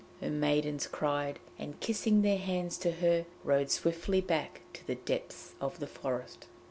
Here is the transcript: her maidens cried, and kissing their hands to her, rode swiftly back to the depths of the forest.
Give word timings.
her 0.19 0.31
maidens 0.31 0.87
cried, 0.87 1.37
and 1.59 1.79
kissing 1.79 2.23
their 2.23 2.39
hands 2.39 2.75
to 2.75 2.91
her, 2.93 3.27
rode 3.43 3.69
swiftly 3.69 4.19
back 4.19 4.61
to 4.73 4.87
the 4.87 4.95
depths 4.95 5.53
of 5.61 5.77
the 5.77 5.85
forest. 5.85 6.47